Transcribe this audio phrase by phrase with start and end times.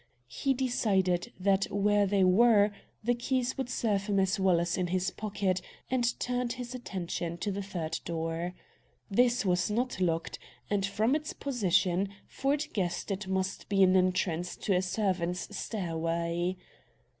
[0.33, 2.71] He decided that where they were
[3.03, 7.37] the keys would serve him as well as in his pocket, and turned his attention
[7.37, 8.55] to the third door.
[9.11, 10.39] This was not locked,
[10.71, 16.57] and, from its position, Ford guessed it must be an entrance to a servants' stairway.